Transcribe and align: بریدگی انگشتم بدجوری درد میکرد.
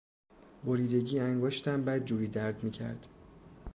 بریدگی 0.65 1.19
انگشتم 1.19 1.85
بدجوری 1.85 2.27
درد 2.27 2.63
میکرد. 2.63 3.05